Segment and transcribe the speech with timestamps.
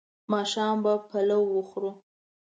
[0.31, 1.91] ماښام به پلاو وخورو